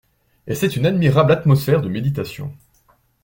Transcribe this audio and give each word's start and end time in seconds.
Et 0.47 0.55
c'est 0.55 0.75
une 0.75 0.87
admirable 0.87 1.31
atmosphère 1.31 1.79
de 1.83 1.87
méditation. 1.87 2.51